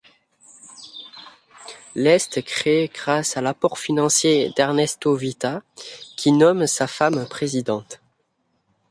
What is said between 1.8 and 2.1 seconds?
L'